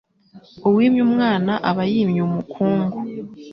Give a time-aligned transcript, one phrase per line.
[0.67, 2.97] Uwimye umwana aba yimye umukungu